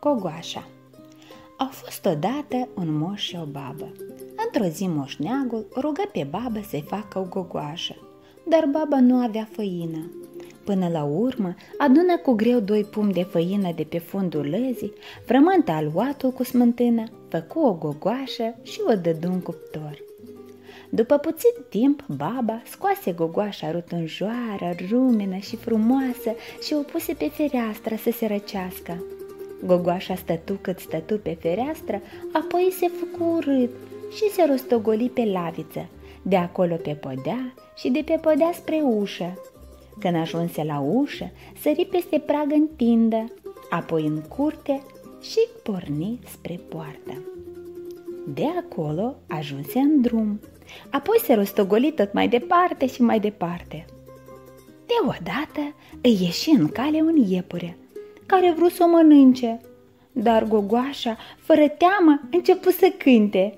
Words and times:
Gogoașa 0.00 0.68
Au 1.56 1.68
fost 1.72 2.06
odată 2.06 2.68
un 2.74 2.98
moș 2.98 3.22
și 3.22 3.38
o 3.40 3.44
babă. 3.44 3.92
Într-o 4.44 4.68
zi 4.68 4.86
moșneagul 4.86 5.66
rugă 5.76 6.02
pe 6.12 6.26
babă 6.30 6.60
să-i 6.68 6.84
facă 6.86 7.18
o 7.18 7.22
gogoașă, 7.22 7.96
dar 8.48 8.68
baba 8.70 9.00
nu 9.00 9.16
avea 9.16 9.48
făină. 9.52 10.10
Până 10.64 10.88
la 10.88 11.04
urmă, 11.04 11.54
adună 11.78 12.18
cu 12.18 12.32
greu 12.32 12.60
doi 12.60 12.84
pum 12.84 13.10
de 13.10 13.22
făină 13.22 13.72
de 13.76 13.82
pe 13.82 13.98
fundul 13.98 14.48
lăzii, 14.48 14.92
frământă 15.24 15.70
aluatul 15.70 16.30
cu 16.30 16.42
smântână, 16.42 17.04
făcu 17.28 17.60
o 17.60 17.72
gogoașă 17.72 18.54
și 18.62 18.80
o 18.86 18.94
dădu 18.94 19.28
în 19.28 19.40
cuptor. 19.40 20.02
După 20.90 21.16
puțin 21.16 21.64
timp, 21.68 22.04
baba 22.16 22.62
scoase 22.64 23.12
gogoașa 23.12 23.70
rotunjoară, 23.70 24.74
rumenă 24.90 25.36
și 25.36 25.56
frumoasă 25.56 26.34
și 26.62 26.74
o 26.74 26.82
puse 26.82 27.12
pe 27.12 27.28
fereastră 27.28 27.96
să 27.96 28.10
se 28.10 28.26
răcească. 28.26 29.04
Gogoașa 29.64 30.14
stătu 30.14 30.52
cât 30.60 30.78
stătu 30.78 31.18
pe 31.18 31.36
fereastră, 31.40 32.00
apoi 32.32 32.72
se 32.78 32.86
făcu 32.88 33.24
urât 33.24 33.70
și 34.12 34.30
se 34.30 34.44
rostogoli 34.48 35.08
pe 35.08 35.24
laviță, 35.24 35.88
de 36.22 36.36
acolo 36.36 36.74
pe 36.74 36.90
podea 36.90 37.54
și 37.76 37.90
de 37.90 38.02
pe 38.04 38.18
podea 38.20 38.50
spre 38.54 38.80
ușă. 38.84 39.38
Când 39.98 40.16
ajunse 40.16 40.64
la 40.64 40.80
ușă, 40.80 41.30
sări 41.60 41.88
peste 41.90 42.18
prag 42.18 42.52
în 42.52 42.66
tindă, 42.76 43.32
apoi 43.70 44.06
în 44.06 44.20
curte 44.20 44.82
și 45.20 45.38
porni 45.62 46.18
spre 46.26 46.60
poartă. 46.68 47.22
De 48.34 48.44
acolo 48.58 49.16
ajunse 49.26 49.78
în 49.78 50.00
drum, 50.00 50.40
apoi 50.90 51.18
se 51.22 51.34
rostogoli 51.34 51.92
tot 51.92 52.12
mai 52.12 52.28
departe 52.28 52.86
și 52.86 53.02
mai 53.02 53.20
departe. 53.20 53.84
Deodată 54.86 55.74
îi 56.02 56.18
ieși 56.22 56.50
în 56.50 56.68
cale 56.68 57.00
un 57.00 57.16
iepure, 57.16 57.76
care 58.30 58.54
vrut 58.56 58.72
să 58.72 58.84
o 58.86 58.90
mănânce, 58.90 59.60
dar 60.12 60.44
gogoașa, 60.44 61.16
fără 61.38 61.68
teamă, 61.68 62.20
început 62.30 62.72
să 62.72 62.92
cânte. 62.98 63.54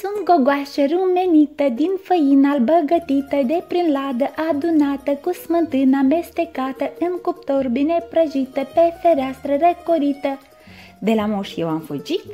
Sunt 0.00 0.24
gogoașă 0.24 0.82
rumenită 0.92 1.68
din 1.74 1.90
făină 2.02 2.48
albă 2.48 2.72
gătită 2.86 3.42
de 3.46 3.64
prin 3.68 3.92
ladă 3.92 4.30
adunată 4.50 5.10
cu 5.10 5.32
smântână 5.32 5.98
amestecată 5.98 6.92
în 6.98 7.18
cuptor 7.22 7.68
bine 7.68 8.06
prăjită 8.10 8.68
pe 8.74 8.92
fereastră 9.02 9.52
recorită. 9.60 10.38
De 11.00 11.12
la 11.14 11.26
moș 11.26 11.56
eu 11.56 11.68
am 11.68 11.80
fugit, 11.80 12.24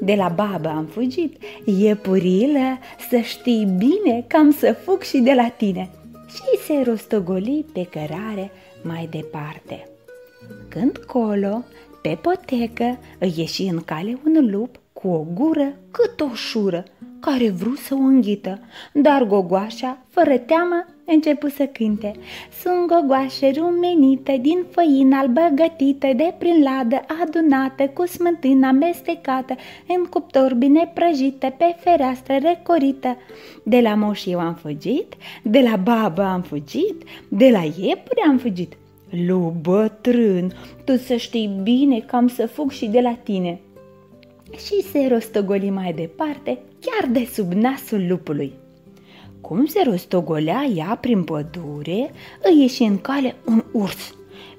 de 0.00 0.14
la 0.14 0.28
babă 0.28 0.68
am 0.68 0.84
fugit, 0.84 1.36
iepurilă, 1.64 2.78
să 3.08 3.18
știi 3.18 3.68
bine 3.78 4.24
că 4.26 4.36
am 4.36 4.50
să 4.50 4.72
fug 4.72 5.02
și 5.02 5.18
de 5.18 5.32
la 5.32 5.48
tine. 5.48 5.90
Și 6.28 6.58
se 6.66 6.82
rostogoli 6.90 7.64
pe 7.72 7.86
cărare 7.90 8.50
mai 8.82 9.08
departe. 9.10 9.88
Când 10.68 10.96
colo, 10.96 11.64
pe 12.02 12.18
potecă, 12.20 12.98
îi 13.18 13.34
ieși 13.36 13.62
în 13.62 13.80
cale 13.84 14.18
un 14.24 14.50
lup 14.50 14.80
cu 14.92 15.08
o 15.08 15.24
gură 15.34 15.72
cât 15.90 16.20
o 16.20 16.34
șură, 16.34 16.84
care 17.20 17.50
vrut 17.50 17.78
să 17.78 17.94
o 17.94 17.96
înghită, 17.96 18.60
dar 18.92 19.24
gogoașa, 19.24 19.98
fără 20.08 20.38
teamă, 20.38 20.84
început 21.04 21.52
să 21.52 21.66
cânte. 21.66 22.12
Sunt 22.62 22.86
gogoașă 22.86 23.50
rumenită 23.56 24.32
din 24.40 24.64
făină 24.70 25.16
albă 25.16 25.50
gătită 25.54 26.06
de 26.16 26.34
prin 26.38 26.62
ladă 26.62 27.00
adunată 27.22 27.88
cu 27.88 28.06
smântână 28.06 28.66
amestecată 28.66 29.54
în 29.88 30.04
cuptor 30.04 30.54
bine 30.54 30.90
prăjită 30.94 31.54
pe 31.58 31.76
fereastră 31.78 32.34
recorită. 32.42 33.16
De 33.62 33.80
la 33.80 33.94
moș 33.94 34.26
eu 34.26 34.38
am 34.38 34.54
fugit, 34.54 35.14
de 35.42 35.60
la 35.60 35.76
babă 35.76 36.22
am 36.22 36.42
fugit, 36.42 37.02
de 37.28 37.48
la 37.50 37.62
iepure 37.62 38.22
am 38.28 38.38
fugit. 38.38 38.76
Lu 39.10 39.54
bătrân, 39.60 40.52
tu 40.84 40.96
să 40.96 41.16
știi 41.16 41.60
bine 41.62 42.00
că 42.00 42.16
am 42.16 42.28
să 42.28 42.46
fug 42.46 42.70
și 42.70 42.86
de 42.86 43.00
la 43.00 43.18
tine 43.22 43.60
și 44.50 44.82
se 44.92 45.06
rostogoli 45.10 45.70
mai 45.70 45.92
departe, 45.92 46.58
chiar 46.80 47.10
de 47.10 47.28
sub 47.32 47.52
nasul 47.52 48.06
lupului. 48.08 48.52
Cum 49.40 49.66
se 49.66 49.82
rostogolea 49.84 50.64
ea 50.74 50.98
prin 51.00 51.24
pădure, 51.24 52.10
îi 52.42 52.60
ieși 52.60 52.82
în 52.82 52.98
cale 52.98 53.34
un 53.46 53.64
urs 53.72 54.14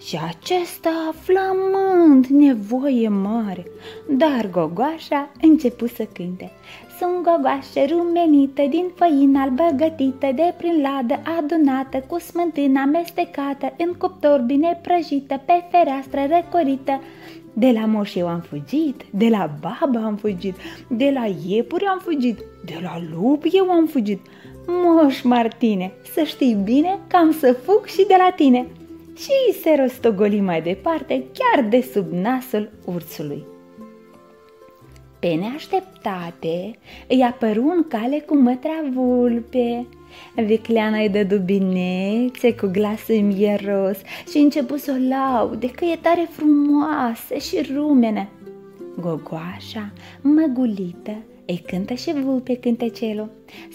și 0.05 0.19
acesta 0.27 1.13
flamând 1.19 2.25
nevoie 2.25 3.07
mare, 3.07 3.65
dar 4.09 4.49
gogoașa 4.51 5.31
început 5.41 5.89
să 5.89 6.07
cânte. 6.13 6.51
Sunt 6.99 7.23
gogoașă 7.23 7.85
rumenită 7.89 8.61
din 8.69 8.85
făină 8.95 9.39
albă 9.39 9.67
gătită 9.75 10.31
de 10.35 10.53
prin 10.57 10.81
ladă 10.81 11.21
adunată 11.37 12.03
cu 12.07 12.19
smântână 12.19 12.79
amestecată 12.79 13.73
în 13.77 13.93
cuptor 13.97 14.39
bine 14.39 14.79
prăjită 14.83 15.41
pe 15.45 15.63
fereastră 15.71 16.19
recorită 16.29 17.01
de 17.59 17.71
la 17.71 17.85
moș 17.85 18.15
eu 18.15 18.27
am 18.27 18.39
fugit, 18.39 19.05
de 19.09 19.27
la 19.27 19.49
babă 19.59 20.05
am 20.05 20.15
fugit, 20.15 20.55
de 20.87 21.11
la 21.13 21.25
iepuri 21.47 21.85
am 21.85 21.99
fugit, 21.99 22.37
de 22.65 22.79
la 22.81 23.01
lup 23.13 23.43
eu 23.51 23.69
am 23.69 23.85
fugit. 23.85 24.19
Moș 24.67 25.21
Martine, 25.21 25.91
să 26.13 26.23
știi 26.23 26.57
bine 26.63 26.99
că 27.07 27.15
am 27.15 27.31
să 27.31 27.57
fug 27.63 27.85
și 27.85 28.05
de 28.07 28.15
la 28.17 28.33
tine. 28.35 28.67
Și 29.17 29.59
se 29.61 29.75
rostogoli 29.79 30.39
mai 30.39 30.61
departe, 30.61 31.23
chiar 31.33 31.65
de 31.65 31.81
sub 31.93 32.11
nasul 32.11 32.69
ursului. 32.85 33.45
Pe 35.19 35.27
neașteptate 35.27 36.77
îi 37.07 37.23
apăru 37.23 37.63
un 37.63 37.87
cale 37.87 38.19
cu 38.19 38.35
mătra 38.35 38.83
vulpe. 38.93 39.85
Vicleana 40.35 40.97
îi 40.97 41.09
dădu 41.09 41.37
binețe 41.37 42.53
cu 42.55 42.67
glasul 42.71 43.15
mieros 43.15 43.97
și 44.29 44.37
început 44.37 44.79
să 44.79 44.95
o 44.95 45.07
laude 45.09 45.71
că 45.71 45.85
e 45.85 45.97
tare 46.01 46.29
frumoasă 46.31 47.35
și 47.35 47.71
rumene. 47.75 48.29
Gogoașa, 49.01 49.91
măgulită, 50.21 51.15
îi 51.45 51.63
cântă 51.67 51.93
și 51.93 52.13
vulpe 52.13 52.55
cântecelul. 52.55 53.29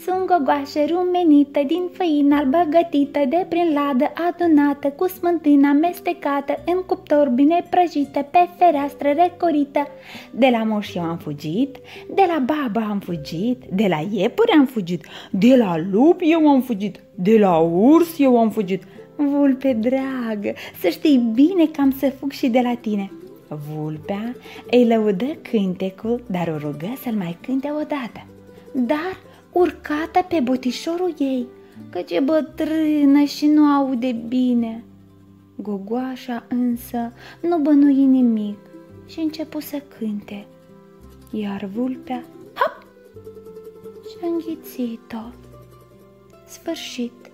Sunt 0.05 0.27
gogoașă 0.27 0.81
rumenită 0.89 1.61
din 1.67 1.83
făină 1.93 2.37
albă 2.37 2.67
gătită 2.71 3.21
de 3.29 3.47
prin 3.49 3.73
ladă 3.73 4.13
adunată 4.29 4.89
cu 4.89 5.09
smântână 5.09 5.69
amestecată 5.69 6.63
în 6.67 6.83
cuptor 6.87 7.29
bine 7.29 7.67
prăjită 7.71 8.27
pe 8.31 8.49
fereastră 8.59 9.09
recorită. 9.09 9.87
De 10.31 10.49
la 10.51 10.63
moș 10.63 10.95
eu 10.95 11.03
am 11.03 11.17
fugit, 11.17 11.77
de 12.15 12.23
la 12.27 12.45
babă 12.47 12.87
am 12.91 12.99
fugit, 12.99 13.63
de 13.73 13.87
la 13.89 14.07
iepuri 14.11 14.53
am 14.59 14.67
fugit, 14.67 15.07
de 15.31 15.57
la 15.57 15.77
lup 15.91 16.21
eu 16.23 16.49
am 16.49 16.61
fugit, 16.61 17.01
de 17.15 17.39
la 17.39 17.59
urs 17.59 18.19
eu 18.19 18.39
am 18.39 18.51
fugit. 18.51 18.83
Vulpe 19.17 19.73
dragă, 19.73 20.53
să 20.81 20.89
știi 20.89 21.31
bine 21.35 21.67
că 21.67 21.81
am 21.81 21.91
să 21.99 22.13
fug 22.19 22.31
și 22.31 22.49
de 22.49 22.61
la 22.61 22.75
tine. 22.75 23.11
Vulpea 23.55 24.37
îi 24.71 24.87
lăudă 24.87 25.37
cântecul, 25.51 26.23
dar 26.31 26.49
o 26.49 26.59
rugă 26.59 26.93
să-l 27.03 27.15
mai 27.15 27.39
cânte 27.47 27.71
odată. 27.71 28.27
Dar 28.73 29.21
urcată 29.53 30.27
pe 30.29 30.41
botișorul 30.41 31.15
ei, 31.19 31.47
căci 31.91 32.11
e 32.11 32.21
bătrână 32.21 33.25
și 33.25 33.47
nu 33.47 33.65
aude 33.65 34.13
bine. 34.29 34.85
Gogoașa 35.57 36.45
însă 36.49 37.13
nu 37.41 37.59
bănui 37.59 38.05
nimic 38.05 38.59
și 39.07 39.21
începu 39.21 39.61
să 39.61 39.83
cânte, 39.99 40.47
iar 41.31 41.65
vulpea, 41.75 42.25
hop, 42.55 42.87
și-a 44.09 44.29
înghițit-o. 44.29 45.31
Sfârșit. 46.47 47.32